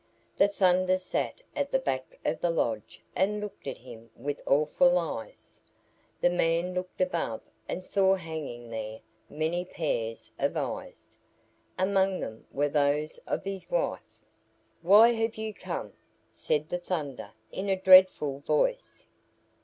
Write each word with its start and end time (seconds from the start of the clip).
The 0.35 0.47
Thunder 0.47 0.97
sat 0.97 1.43
at 1.55 1.69
the 1.69 1.77
back 1.77 2.17
of 2.25 2.41
the 2.41 2.49
lodge 2.49 3.01
and 3.15 3.39
looked 3.39 3.67
at 3.67 3.77
him 3.77 4.09
with 4.15 4.41
awful 4.47 4.97
eyes. 4.97 5.61
The 6.21 6.31
man 6.31 6.73
looked 6.73 6.99
above 7.01 7.41
and 7.69 7.85
saw 7.85 8.15
hanging 8.15 8.71
there 8.71 9.01
many 9.29 9.63
pairs 9.63 10.31
of 10.39 10.57
eyes. 10.57 11.17
Among 11.77 12.19
them 12.19 12.47
were 12.51 12.67
those 12.69 13.19
of 13.27 13.43
his 13.43 13.69
wife. 13.69 14.27
"Why 14.81 15.09
have 15.09 15.35
you 15.35 15.53
come?" 15.53 15.93
said 16.31 16.69
the 16.69 16.79
Thunder 16.79 17.33
in 17.51 17.69
a 17.69 17.75
dreadful 17.79 18.39
voice. 18.39 19.05